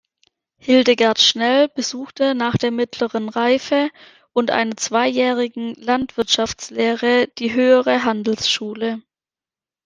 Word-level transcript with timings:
Hildegard 0.57 1.19
Schnell 1.19 1.67
besuchte 1.69 2.33
nach 2.33 2.57
der 2.57 2.71
Mittlere 2.71 3.35
Reife 3.35 3.91
und 4.33 4.49
einer 4.49 4.75
zweijährigen 4.75 5.75
Landwirtschaftslehre 5.75 7.27
die 7.37 7.53
Höhere 7.53 8.03
Handelsschule. 8.03 9.03